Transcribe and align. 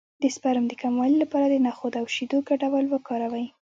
د 0.23 0.23
سپرم 0.35 0.65
د 0.69 0.73
کموالي 0.81 1.17
لپاره 1.23 1.45
د 1.49 1.55
نخود 1.67 1.93
او 1.99 2.05
شیدو 2.15 2.37
ګډول 2.49 2.85
وکاروئ 2.89 3.45